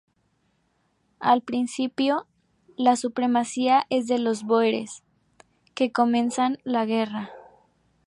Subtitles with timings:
[1.19, 2.25] Al principio,
[2.75, 5.03] la supremacía es de los bóeres,
[5.75, 7.29] que comienzan la guerra.